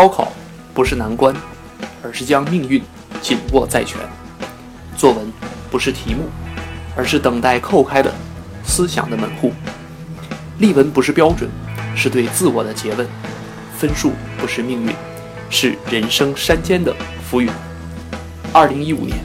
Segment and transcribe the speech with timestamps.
[0.00, 0.32] 高考
[0.72, 1.36] 不是难关，
[2.02, 2.82] 而是将命运
[3.20, 4.00] 紧握在拳；
[4.96, 5.30] 作文
[5.70, 6.22] 不是题目，
[6.96, 8.10] 而是等待叩开的
[8.64, 9.50] 思想的门户；
[10.56, 11.50] 例文不是标准，
[11.94, 13.06] 是对自我的诘问；
[13.76, 14.94] 分数不是命运，
[15.50, 16.96] 是人生山间的
[17.28, 17.50] 浮云。
[18.54, 19.18] 二零一五年，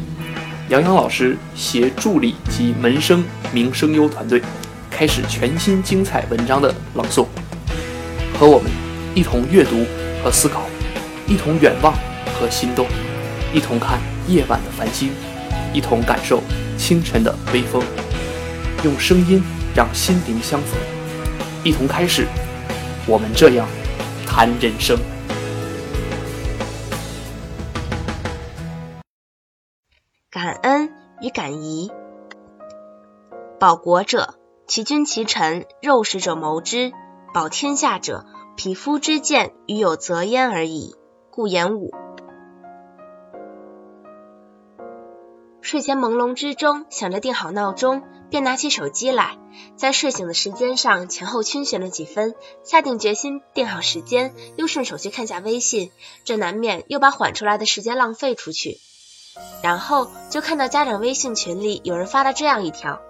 [0.67, 3.23] 杨洋老师携助理及门生
[3.53, 4.41] 名声优团队，
[4.91, 7.25] 开始全新精彩文章的朗诵，
[8.37, 8.69] 和我们
[9.13, 9.85] 一同阅读。
[10.23, 10.63] 和思考，
[11.27, 11.91] 一同远望
[12.39, 12.85] 和心动，
[13.51, 15.11] 一同看夜晚的繁星，
[15.73, 16.39] 一同感受
[16.77, 17.81] 清晨的微风，
[18.83, 19.41] 用声音
[19.75, 20.79] 让心灵相逢，
[21.63, 22.27] 一同开始
[23.07, 23.67] 我们这样
[24.27, 24.95] 谈人生。
[30.29, 31.89] 感恩与感疑，
[33.59, 34.35] 保国者，
[34.67, 36.91] 其君其臣，肉食者谋之；
[37.33, 38.27] 保天下者。
[38.57, 40.95] 匹夫之见与有责焉而已。
[41.35, 41.91] 故言武。
[45.59, 49.37] 睡前朦胧之中，想着定好闹钟，便拿起手机来，
[49.75, 55.91] 在睡醒的时间上前后圈选了几分，下定决心定好时间，又顺手去看下微信，
[56.23, 58.77] 这难免又把缓出来的时间浪费出去。
[59.61, 63.01] 然后就看到家长微信群里有人发了这样一条：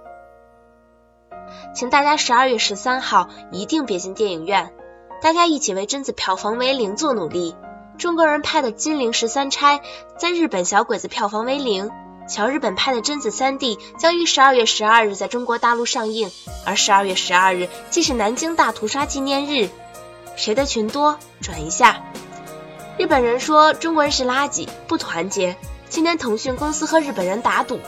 [1.75, 4.73] 请大家十二月十三号一定别进电影院。
[5.21, 7.55] 大家一起为贞子票房为零做努力。
[7.97, 9.79] 中国人拍的《金陵十三钗》
[10.19, 11.89] 在日本小鬼子票房为零。
[12.27, 16.29] 瞧，日本拍的《贞子三弟》将于十二月十二日在中国大陆上映，
[16.65, 19.69] 而十二月十二日既是南京大屠杀纪念日。
[20.35, 21.17] 谁的群多？
[21.39, 22.03] 转一下。
[22.97, 25.55] 日本人说中国人是垃圾，不团结。
[25.87, 27.79] 今天腾讯公司和日本人打赌，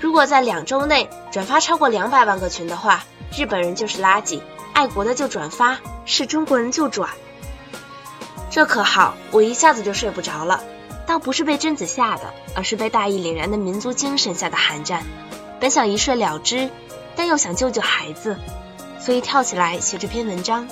[0.00, 3.04] 如果在两周内转发超过两百万个群的话，
[3.36, 4.40] 日本人就是垃圾。
[4.72, 7.10] 爱国的就转发，是中国人就转，
[8.54, 10.62] 这可好，我一下子就睡不着了。
[11.08, 15.02] 倒不是被贞子吓的，而是被大义凛然的民族精神吓的寒战。
[15.58, 16.70] 本想一睡了之，
[17.16, 18.36] 但又想救救孩子，
[19.00, 20.68] 所以跳起来写这篇文章。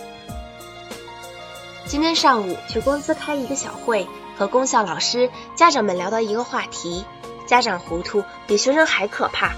[1.87, 4.07] 今天上午去公司开一个小会，
[4.39, 7.05] 和公校老师、家长们聊到一个话题：
[7.49, 9.55] 家长糊涂比学生还可怕。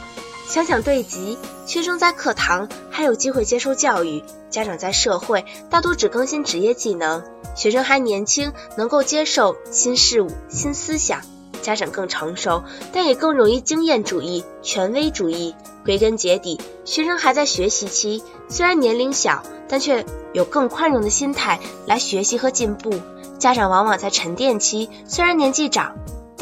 [0.47, 7.25] 想想对极，学生在课堂还有机会接受教育，家长在社会大多只更新职业技能，
[7.57, 11.19] 学生还年轻，能够接受新事物、新思想；
[11.63, 12.63] 家长更成熟，
[12.93, 15.55] 但也更容易经验主义、权威主义。
[15.85, 22.91] 归根结底，学生还在学习期，虽然年龄小，但却有更宽容的心态来学习和进步；
[23.39, 25.95] 家长往往在沉淀期，虽然年纪长。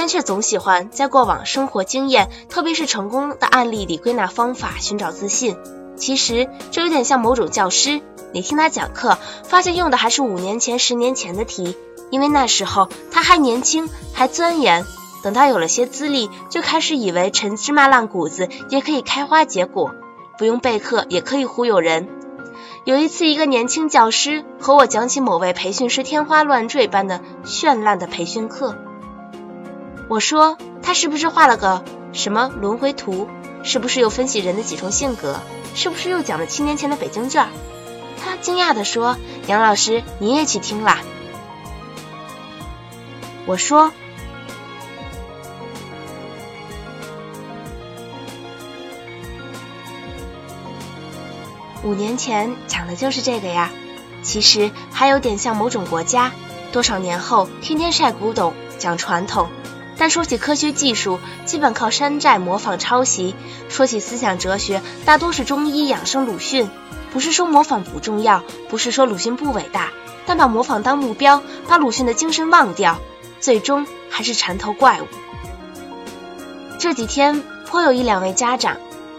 [0.02, 5.56] 但却总喜欢在过往生活经验，特别是成功的案例里归纳方法，寻找自信。
[5.94, 8.00] 其实这有点像某种教师，
[8.32, 11.76] 你听他讲课，发现用的还是五年前、十年前的题，
[12.10, 14.84] 因为那时候他还年轻，还钻研。
[15.22, 19.92] 等他有了些资历，就开始以为陈芝麻烂谷子也可以开花结果，
[20.36, 22.08] 不用备课也可以忽悠人。
[22.84, 28.76] 有一次，一个年轻教师和我讲起某位培训师天花乱坠般的绚烂的培训课。
[30.12, 33.31] 我说他是不是画了个什么轮回图？
[33.62, 35.41] 是不是又分析人的几重性格？
[35.75, 37.49] 是不是又讲了七年前的北京卷？
[38.23, 39.17] 他惊讶地说
[39.49, 40.99] ：“杨老师，你也去听啦？”
[43.49, 43.91] 我说
[51.83, 53.71] ：“五年前讲的就是这个呀。
[54.23, 56.33] 其实还有点像某种国家，
[56.71, 59.49] 多少年后天天晒古董，讲传统。”
[60.02, 63.36] 但说起科学技术，基本靠山寨模仿抄袭；
[63.68, 66.68] 说起思想哲学，大多是中医养生鲁迅。
[67.12, 69.92] 不是说模仿不重要，不是说鲁迅不伟大，
[70.26, 72.98] 但把模仿当目标，把鲁迅的精神忘掉，
[73.38, 75.06] 最终还是缠头怪物。
[76.80, 78.78] 这几天颇有一两位家长，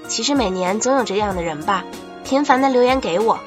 [0.09, 1.85] 其实每年总有这样的人吧，
[2.25, 3.39] 频繁的留言给我，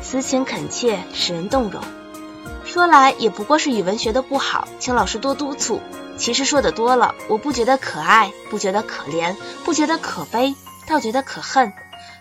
[0.00, 1.82] 词情恳切，使人动容。
[2.70, 5.80] 说来也不过是语文学的不好，请老师多督促。
[6.16, 9.34] 其实说的多了，我不觉得可爱，不觉得可怜，
[9.64, 10.54] 不觉得可悲，
[10.86, 11.72] 倒觉得可恨。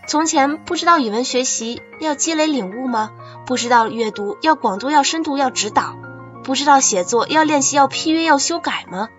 [0.07, 3.11] 从前不知道语文学习要积累领悟吗？
[3.45, 5.95] 不知道阅读要广度，要深度，要指导？
[6.43, 9.09] 不知道写作要练习，要批阅，要修改吗？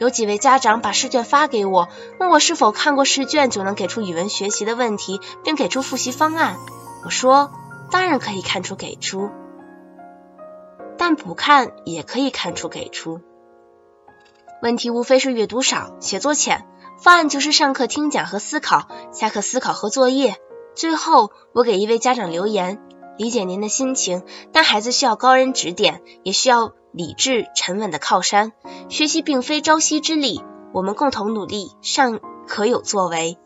[0.00, 1.88] 有几位家长把试卷发给我，
[2.18, 6.56] 问我是否看过试卷就能给出语文学习的问题，并给出复习方案。
[7.04, 7.52] 我说，
[7.92, 9.30] 当然可以看出给出。
[10.96, 13.20] 但不看也可以看出给出
[14.62, 16.66] 问题，无非是阅读少、写作浅。
[17.02, 20.36] 方案就是上课听讲和思考，下课思考和作业。
[20.74, 22.80] 最后，我给一位家长留言：
[23.18, 28.52] 理解您的心情，但孩子需要高人指点，也需要理智沉稳的靠山。
[28.88, 30.42] 学习并非朝夕之力，
[30.72, 33.36] 我们共同努力，尚可有作为。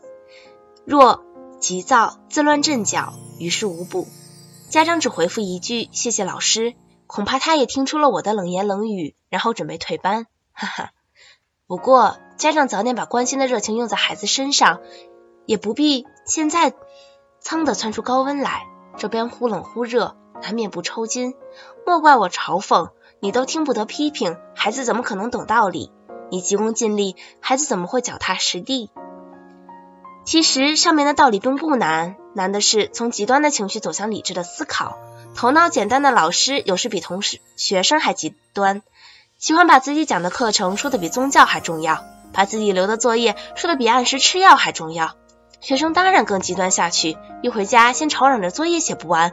[0.84, 1.24] 若
[1.58, 4.06] 急躁、自乱阵脚，于事无补。
[4.68, 6.74] 家长只回复一句“谢谢老师”，
[7.08, 10.26] 恐怕他也听出了我的冷言冷语，然后准备退班。
[10.52, 10.90] 哈哈。
[11.66, 14.80] 不过，家长早点把关心的热情用在孩子身上，
[15.46, 16.72] 也不必现在
[17.42, 18.66] 噌的窜出高温来。
[18.96, 21.34] 这边忽冷忽热，难免不抽筋。
[21.86, 22.90] 莫怪我嘲讽，
[23.20, 25.90] 你都听不得批评，孩子怎么可能懂道理？
[26.30, 28.90] 你急功近利，孩子怎么会脚踏实地？
[30.24, 34.98] 其实上面的道理并不难，难的是从极端的情绪走向理智的思考。
[35.38, 38.82] 头脑简单的老师有时比同事学生还极端，
[39.38, 42.02] 喜欢把自己讲的课程说的比宗教还重要，
[42.32, 45.14] 把自己留的作业说的比按时吃药还重要。
[45.60, 49.32] 学生当然更极端下去，一回家先吵嚷着作业写不完，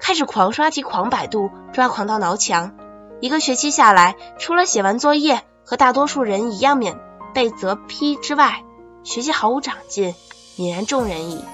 [0.00, 2.76] 开始狂刷题、狂百度、抓狂到挠墙。
[3.20, 6.96] 一个学期下来，除了写完作业和大多数人一样免
[7.34, 8.62] 被责批之外，
[9.02, 10.14] 学习毫无长进，
[10.56, 11.44] 泯然众人矣。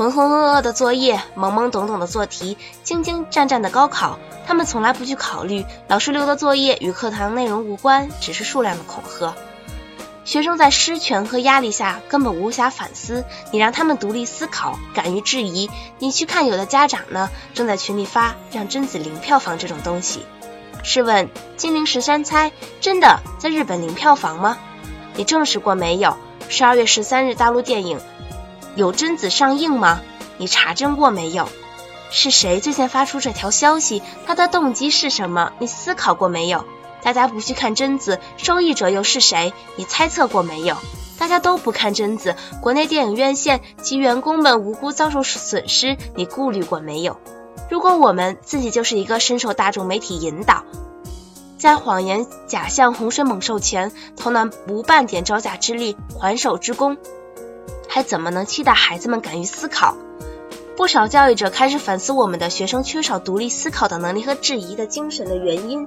[0.00, 2.56] 浑浑噩噩的作业，懵懵懂懂的做题，
[2.86, 9.34] 兢兢战战的高考，他们从来不去考虑老师留的作业与课堂内容无关，只是数量的恐吓。
[10.24, 15.68] 学生在失权和压力下根本无暇反思，你让他们独立思考，敢于质疑。
[15.98, 20.24] 你去看有的家长呢，正在群里发让贞子零票房这种东西。
[20.82, 21.26] 试问
[21.58, 22.48] 《金陵十三钗》
[22.80, 24.56] 真的在日本零票房吗？
[25.14, 26.16] 你证实过没有？
[26.48, 28.00] 十二月十三日大陆电影
[28.80, 30.00] 有贞子上映吗？
[30.38, 31.50] 你查证过没有？
[32.10, 34.02] 是谁最先发出这条消息？
[34.26, 35.52] 他的动机是什么？
[35.58, 36.64] 你思考过没有？
[37.02, 39.52] 大家不去看贞子，受益者又是谁？
[39.76, 40.78] 你猜测过没有？
[41.18, 47.20] 大家都不看贞子，国内电影院线及员工们无辜遭受损失，你顾虑过没有？
[47.68, 50.64] 如果我们自己就是一个深受大众媒体引导，
[51.58, 56.96] 在谎言假象洪水猛兽前，头脑无半点招架之力，还手之功，
[57.92, 59.96] 还怎么能期待孩子们敢于思考？
[60.76, 65.86] 不少教育者开始反思我们的学生缺少独立思考的能力和质疑的精神的原因。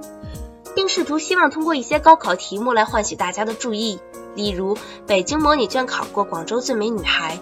[0.74, 4.00] 并试图希望通过一些高考题目来唤起大家的注意，
[4.34, 7.38] 例如北京模拟卷考过广州最美女孩。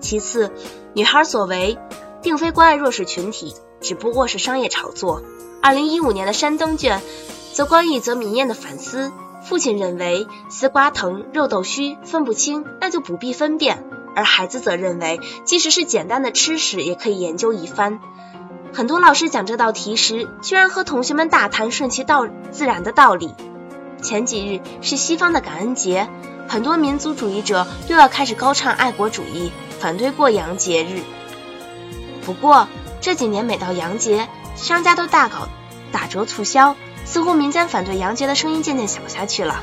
[0.00, 0.52] 其次，
[0.92, 1.78] 女孩所为
[2.22, 5.22] 并非关爱弱势群体，只不过是商业炒作。
[5.62, 7.00] 二零一五年的山东卷
[7.54, 9.10] 则关于则民谚的反思：
[9.42, 13.78] 父亲认为丝瓜藤、肉豆须分不清，那就不必分辨；
[14.14, 18.00] 而孩子则认为，即使是简单的吃食，也可以研究一番。
[18.72, 23.34] 很多老师讲这道题时，居然和同学们大谈顺其道自然的道理。
[24.02, 26.08] 前几日是西方的感恩节，
[26.48, 31.00] 很多民族主义者又要开始高唱爱国主义，反对过洋节日。
[32.26, 32.68] 不过
[33.00, 35.48] 这几年每到洋节，商家都大搞
[35.92, 39.62] 打折促销，似乎民间反对洋节的声音渐渐小下去了。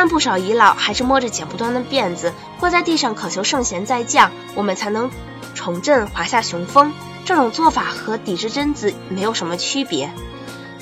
[0.00, 5.10] 但不少遗老还是摸着剪不断的辫子，跪在地上渴求圣贤再降，我们才能。
[5.56, 6.92] 重振华夏雄风，
[7.24, 10.12] 这种做法和抵制贞子没有什么区别。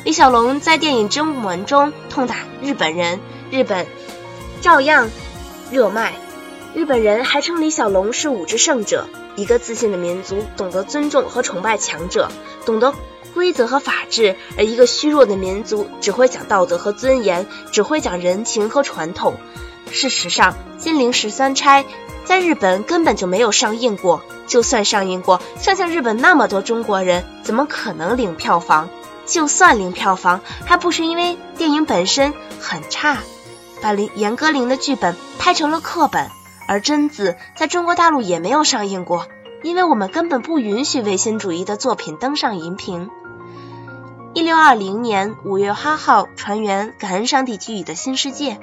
[0.05, 3.19] 李小龙在电影《真武门》中痛打日本人，
[3.51, 3.87] 日本
[4.61, 5.09] 照样
[5.71, 6.13] 热卖。
[6.75, 9.09] 日本人还称李小龙是武之圣者。
[9.35, 12.31] 一个自信的民族懂得尊重和崇拜强者，
[12.67, 12.93] 懂得
[13.37, 19.35] 规则和法治；而一个虚弱的民族只会讲道德和尊严，只会讲人情和传统。
[19.91, 21.85] 事实上，《金陵十三钗》
[22.25, 24.23] 在日本根本就没有上映过。
[24.47, 28.89] 就算上映过，像像日本那么多中国人，怎么可能零票房？
[29.27, 33.19] 就算零票房，还不是因为电影本身很差，
[33.83, 36.31] 把林严歌苓的剧本拍成了课本。
[36.69, 39.27] 而贞子在中国大陆也没有上映过，
[39.63, 43.09] 因为我们根本不允许唯心主义的作品登上荧屏。
[44.37, 48.61] 一六二零年五月八号，船员感恩上帝给予的新世界。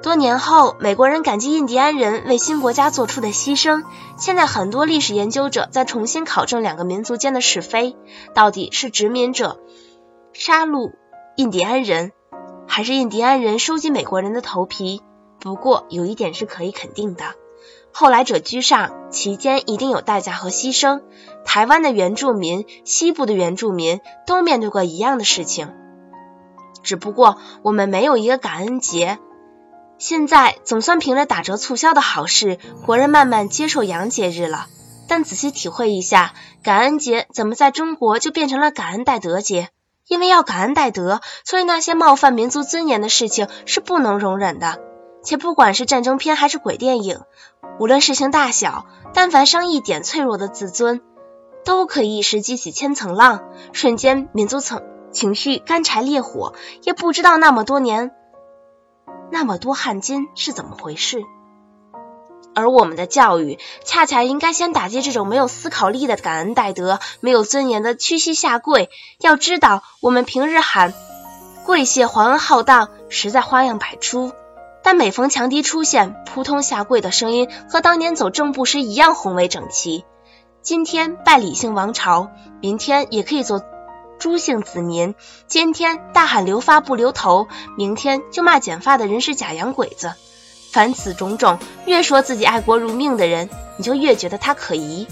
[0.00, 3.82] 多年后，美国人感激印第安人为新国家做出的牺牲。
[4.16, 7.96] 现在，很多历史研究者在重新考证两个民族间的是非：
[8.32, 9.58] 到底是殖民者
[10.32, 10.92] 杀戮
[11.34, 12.12] 印第安人，
[12.68, 15.02] 还是印第安人收集美国人的头皮？
[15.40, 17.24] 不过，有一点是可以肯定的：
[17.92, 21.02] 后来者居上，其间一定有代价和牺牲。
[21.44, 25.68] 台湾的原住民、西部的原住民都面对过一样的事情，
[26.82, 29.18] 只不过我们没有一个感恩节。
[29.98, 34.66] 现在总算凭着打折促销的好事，国人慢慢接受洋节日了。
[35.08, 36.32] 但仔细体会一下，
[36.62, 39.68] 感恩节怎么在中国就变成了感恩戴德节？
[40.08, 44.80] 因为要感恩戴德，所以那些冒犯民族尊严的事情是不能容忍的。
[45.22, 47.20] 且不管是战争片还是鬼电影，
[47.78, 51.00] 无论事情大小，但凡伤一点脆弱的自尊，
[51.64, 56.54] 都可以一时激起千层浪，瞬间民族层情绪干柴烈火。
[56.82, 58.10] 也不知道那么多年，
[59.30, 61.22] 那么多汉奸是怎么回事。
[62.54, 68.90] 而我们的教育，恰恰应该先打击这种没有思考力的感恩戴德、没有尊严的屈膝下跪。
[69.20, 70.92] 要知道，我们平日喊
[71.64, 74.32] 跪谢、皇恩浩荡，实在花样百出。
[74.82, 80.04] 但每逢强敌出现，扑通下跪的声音和当年走正步时一样宏伟整齐。
[80.60, 83.62] 今天拜李姓王朝，明天也可以做
[84.18, 85.14] 朱姓子民；
[85.46, 90.12] 今天大喊留发不留头，明天就骂剪发的人是假洋鬼子。
[90.72, 95.06] 凡此种种，越说自己爱国如命的人，你就越觉得他可疑。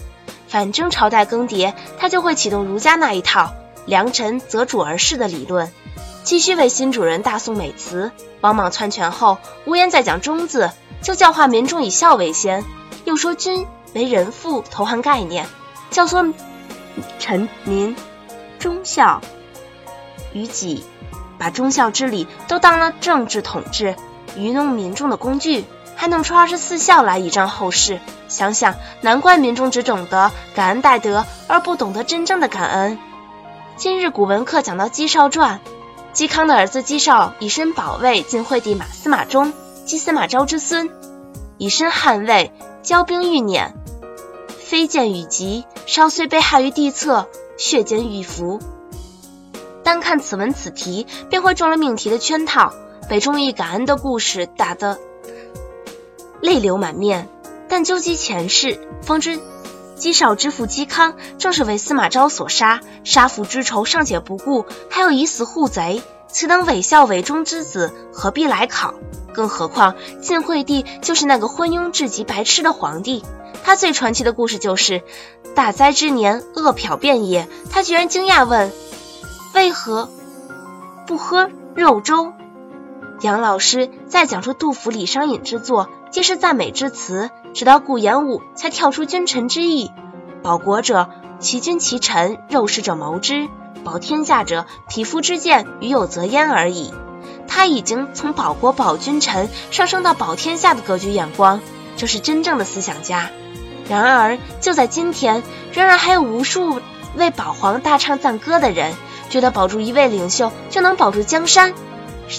[0.48, 3.52] 反正朝代更迭，他就会启动儒家那一套
[3.86, 5.70] “良臣择主而事”的理论。
[6.22, 10.70] 继续为新主人大诵美词，王莽篡权后，无言再讲忠字，
[11.02, 12.64] 就教化民众以孝为先，
[13.04, 15.46] 又说君为人父，投汉概念，
[15.90, 16.32] 教唆
[17.18, 17.96] 臣民
[18.58, 19.20] 忠孝
[20.32, 20.84] 于己，
[21.38, 23.96] 把忠孝之礼都当了政治统治、
[24.36, 25.64] 愚弄民众的工具，
[25.96, 27.98] 还弄出二十四孝来倚仗后世。
[28.28, 32.98] 想想，难怪民众只懂得感恩戴德，而不懂得真正的感恩。
[33.76, 35.60] 今日古文课讲到姬少传。
[36.12, 39.52] 嵇康的儿子嵇绍以身保卫晋惠帝马司马衷，
[39.84, 40.90] 即司马昭之孙，
[41.56, 42.52] 以身捍卫，
[42.82, 43.74] 骄兵欲撵，
[44.58, 48.58] 飞剑与疾，稍虽被害于地侧，血溅玉符。
[49.84, 52.74] 单看此文此题，便会中了命题的圈套，
[53.08, 54.98] 被忠义感恩的故事打得
[56.40, 57.28] 泪流满面。
[57.68, 59.40] 但究其前世，方知。
[60.00, 68.94] 嵇少之父嵇康正是为司马昭所杀，杀父之仇尚且不顾，还要以死护贼，此等伪孝伪忠之子何必来考？
[69.34, 73.22] 更何况晋惠帝就是那个昏庸至极、白痴的皇帝。
[73.62, 75.02] 他最传奇的故事就是
[75.54, 78.72] 大灾之年，饿殍遍野，他居然惊讶问
[79.54, 80.08] ：“为何
[81.06, 82.32] 不喝肉粥？”
[83.20, 85.90] 杨老师在讲述杜甫、李商隐之作。
[86.10, 89.92] 皆是赞美之词，直到顾炎武才跳出君臣之意。
[90.42, 93.48] 保国者，其君其臣，肉食者谋之；
[93.84, 96.92] 保天下者，匹夫之见，与有则焉而已。
[97.46, 101.60] 他已经从保国保君臣上升到保天下的格局眼光，
[101.96, 103.30] 这是真正的思想家。
[103.88, 106.80] 然而，就在今天，仍然还有无数
[107.16, 108.94] 为保皇大唱赞歌的人，
[109.28, 111.72] 觉得保住一位领袖就能保住江山。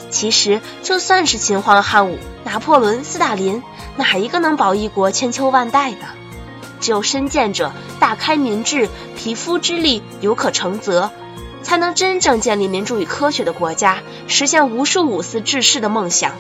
[0.09, 3.61] 其实，就算是秦皇汉武、拿破仑、斯大林，
[3.97, 5.97] 哪一个能保一国千秋万代的？
[6.79, 11.11] 只有身见者大开民智，匹夫之力犹可成则，
[11.61, 16.31] 才能真正建立民主与科学的国家，实现无数五四志士的梦想。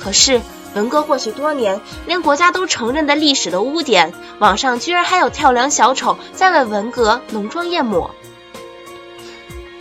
[0.00, 0.40] 可是，
[0.74, 8.10] 文革过去多年，连国家都承认的历史的污点，网上居然还有跳梁小丑在为文革浓妆艳抹，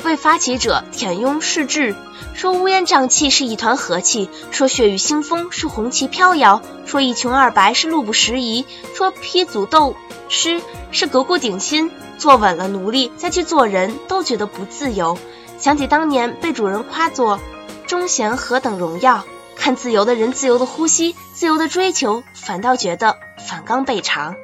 [0.07, 1.95] 为发起者舔拥示志。
[2.33, 9.95] 说乌烟瘴气是一团和气，说血雨腥风是红旗飘摇，说一穷二白是路不拾遗，说批祖斗
[10.29, 10.61] 师
[10.91, 11.91] 是革故鼎新。
[12.17, 15.17] 坐稳了奴隶再去做人，都觉得不自由。
[15.59, 17.39] 想起当年被主人夸作
[17.85, 19.23] 忠贤何等荣耀，
[19.55, 24.35] 看自由的人自由的呼吸，自由的追求，反倒觉得反纲背长。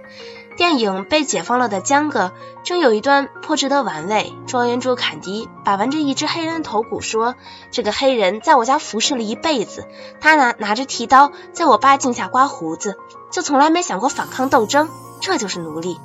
[0.55, 2.31] 电影《被解放了的江哥》
[2.67, 4.33] 中有一段颇值得玩味。
[4.45, 7.35] 庄园主坎迪把玩着一只黑人的头骨说
[7.71, 9.87] ：“这个黑人在我家服侍了一辈子，
[10.21, 12.97] 他拿拿着剃刀在我爸镜下刮胡子，
[13.31, 14.89] 就从来没想过反抗斗争，
[15.21, 15.97] 这就是奴隶。”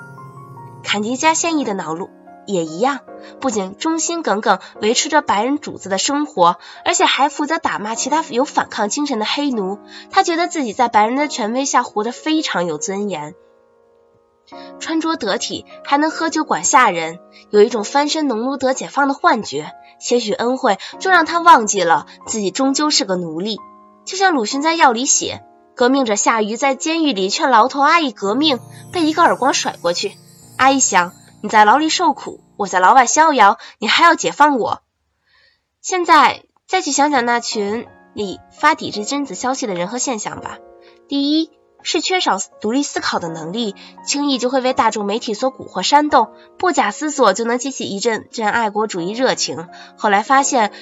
[0.83, 2.09] 坎迪家现役的脑路
[2.47, 3.00] 也一样，
[3.40, 9.78] 不仅忠心耿耿维持着白人主子的生活，而且还负责打骂其他有反抗精神的黑奴。
[10.11, 13.35] 他觉得自己在白人的权威下活得非常有尊严。
[14.81, 17.19] 穿着得体，还能喝酒管下人，
[17.50, 19.73] 有一种翻身农奴得解放的幻觉。
[20.00, 23.59] 些许恩惠，就让他忘记了自己终究是个奴隶。
[24.05, 28.61] 就像鲁迅在药里写，革命者夏瑜在监狱里劝牢头阿姨革命，
[28.93, 30.12] 被一个耳光甩过去。
[30.57, 31.12] 阿姨想：
[31.43, 34.83] 你在牢里受苦，我在牢外逍遥，你还要解放我？
[35.83, 40.59] 现在再去想想那群里发抵制贞子消息的人和现象吧。
[41.09, 41.58] 第一。
[41.83, 49.69] 是缺少独立思考的能力，轻易就会被大众媒体所蛊惑煽动，不假思索就能激起一阵阵爱国主义热情。
[49.97, 50.73] 后来发现，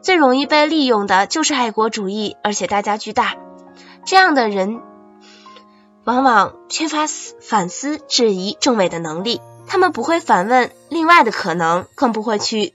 [0.00, 3.34] 最容易被利用的就是爱国主义，而且代价巨大。
[4.04, 4.80] 这样的人
[6.04, 12.74] 往往缺乏思反思、质疑政委的能力，他们不会反问另外的可能，更不会去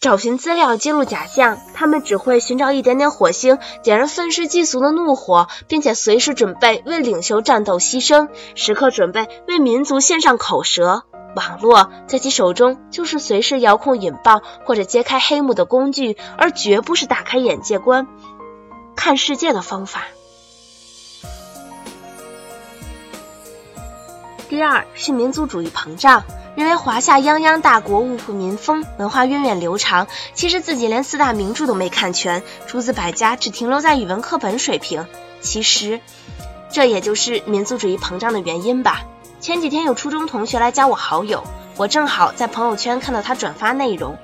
[0.00, 11.02] 找寻资料、揭露假象，他们只会寻找一点点火星，点燃愤世嫉俗的怒火，并且随时准备为领袖战斗牺牲，时刻准备为民族献上口舌。
[11.36, 18.06] 网络在其手中就是随时遥控引爆或者揭开黑幕的工具，而绝不是打开眼界观、
[18.96, 20.04] 看世界的方法。
[24.50, 26.24] 第二是民族主义膨胀。
[26.56, 35.06] 认为华夏泱泱大国物阜民丰，文化源远流长，其实自己连四大名著都没看全，诸子百家只停留在语文课本水平。
[35.40, 36.00] 其实，
[36.68, 39.02] 这也就是民族主义膨胀的原因吧。
[39.40, 41.44] 前几天有初中同学来加我好友，
[41.76, 44.18] 我正好在朋友圈看到他转发内容，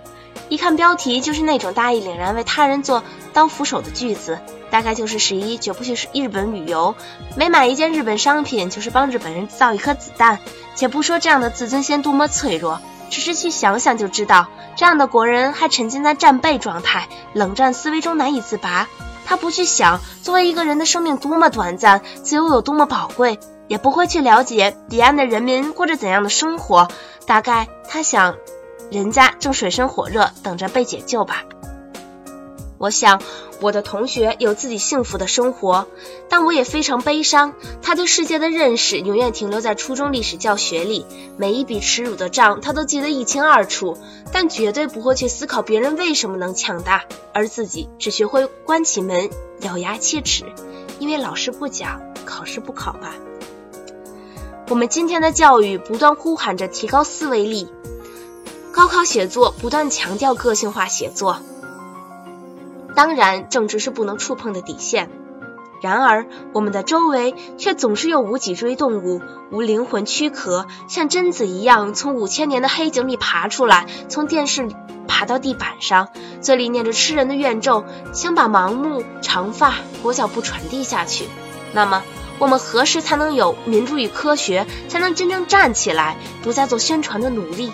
[0.49, 4.41] 一看标题就是那种大义凛然为他人做刀斧手的句子，
[4.71, 6.95] 大概就是十一绝不去日本旅游，
[7.37, 10.39] 每买一件日本商品就是帮日本人造一颗子弹。
[10.75, 18.89] 且不说这样的自尊心多么脆弱，只是去想想就知道，这样的国人还沉浸在战备状态、冷战思维中难以自拔。
[19.25, 26.89] 他不去想作为一个人的生命多么短暂，自由有多么宝贵，也不会去了解彼岸的人民过着怎样的生活。
[27.27, 28.37] 大概他想，
[28.91, 31.43] 人家正水深火热，等着被解救吧。
[32.79, 33.21] 我想。
[33.59, 35.87] 我的同学有自己幸福的生活，
[36.29, 37.55] 但我也非常悲伤。
[37.81, 41.07] 他对世界的认识永远停留在初中历史教学里，
[41.39, 43.97] 每一笔耻辱的账他都记得一清二楚，
[44.31, 49.31] 但绝对不会去思考别人为什么能强大，而自己只学会关起门
[49.63, 50.45] 咬牙切齿，
[50.99, 53.15] 因为老师不讲，考试不考吧。
[54.69, 57.69] 我们今天的教育不断呼喊着提高思维力，
[58.71, 61.39] 高考写作不断强调个性化写作。
[62.97, 65.11] 当然，政治是不能触碰的底线。
[65.83, 69.21] 然而，我们的周围却总是有无脊椎动物、
[69.53, 74.67] 无灵魂躯壳，像贞子一样从五千年的黑井里爬出来，从电视
[75.07, 76.09] 爬到地板上，
[76.41, 77.85] 嘴里念着吃人的怨咒，
[78.15, 81.27] 想把盲目长发裹脚布传递下去。
[81.75, 82.03] 那么，
[82.39, 87.71] 我们何时才能有民主与科学，才能真正站起来，不再做宣传的努力？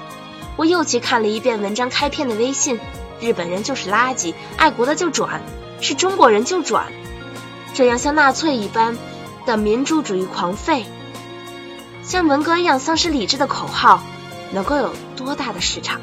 [0.56, 2.80] 我又去看了一遍文章开篇的微信。
[3.22, 5.40] 日本人就是垃圾，爱国的就转，
[5.80, 6.86] 是中国人就转，
[7.72, 8.98] 这样像纳粹一般
[9.46, 10.82] 的民主主义狂吠，
[12.02, 14.02] 像文革一样丧失理智的口号，
[14.50, 16.00] 能够有多大的市场？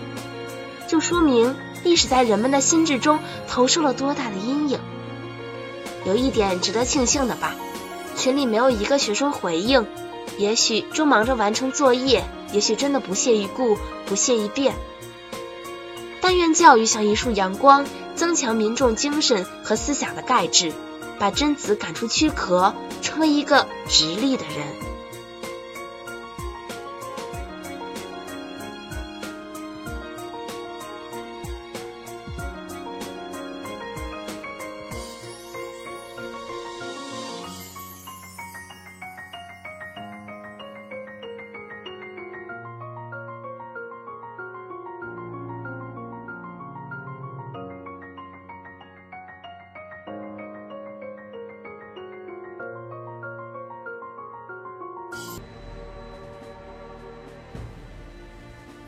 [0.88, 1.54] 就说明
[1.84, 4.80] 历史在人们的心智中投射了多大的阴影。
[6.06, 7.54] 有一点值得庆幸的吧，
[8.16, 9.86] 群里没有一个学生回应，
[10.38, 14.74] 也许正忙着完成作业，也许真的不屑一顾，不屑一辩。
[16.30, 20.72] 但愿教育像一束阳光，增强民众精神和思想的钙质，
[21.18, 24.89] 把贞子赶出躯壳，成为一个直立的人。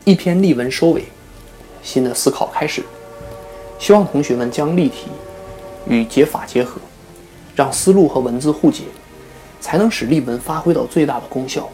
[0.04, 1.04] 一篇例文收尾，
[1.80, 2.82] 新的思考开始。
[3.78, 5.06] 希望同学们将例题
[5.86, 6.80] 与解法结合，
[7.54, 8.82] 让思路和文字互解，
[9.60, 11.68] 才能使例文发挥到最大的功效。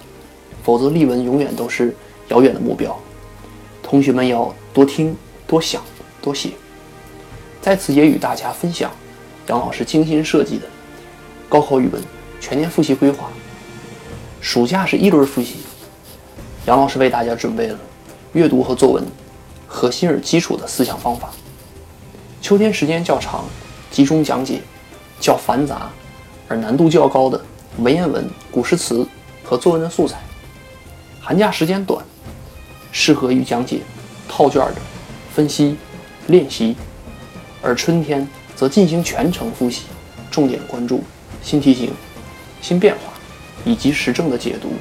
[0.63, 1.97] 否则，例文永远都是
[2.29, 2.95] 遥远的目标。
[3.83, 5.83] 同学们要多听、多想、
[6.21, 6.51] 多写。
[7.63, 8.91] 在此也与大家分享
[9.49, 10.67] 杨老师精心设计的
[11.49, 12.01] 高考语文
[12.41, 13.31] 全年复习规划。
[14.43, 15.57] 暑假是一轮复习，
[16.67, 17.79] 杨老师为大家准备了。
[18.33, 19.05] 阅读和作文
[19.67, 21.31] 核心而基础的思想方法。
[22.41, 23.45] 秋天时间较长，
[23.91, 24.61] 集中讲解
[25.21, 25.91] 较繁杂
[26.47, 27.41] 而难度较高的
[27.79, 29.07] 文言文、古诗词
[29.43, 30.19] 和作文的素材。
[31.21, 32.05] 寒假时间短，
[32.93, 33.81] 适合于讲解
[34.29, 34.77] 套卷的
[35.35, 35.77] 分析
[36.29, 36.77] 练习，
[37.61, 39.83] 而春天则进行全程复习，
[40.31, 41.03] 重点关注
[41.43, 41.93] 新题型、
[42.63, 43.13] 新变化
[43.65, 44.73] 以及时政的解读、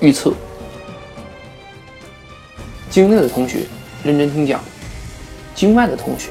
[0.00, 0.32] 预测。
[2.96, 3.58] 境内的同学
[4.02, 4.58] 认真听讲，
[5.54, 6.30] 境外的同学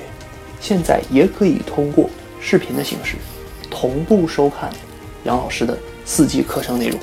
[0.59, 2.09] 现在也可以通过
[2.41, 3.17] 视频的形式
[3.69, 4.71] 同步收看
[5.25, 6.99] 杨老师的四季课程内容。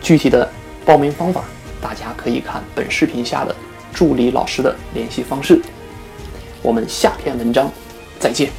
[0.00, 0.50] 具体的
[0.82, 1.44] 报名方法，
[1.78, 3.54] 大家可以看本视频下的
[3.92, 5.60] 助理老师的联系方式。
[6.62, 7.70] 我们下篇文章
[8.18, 8.50] 再见。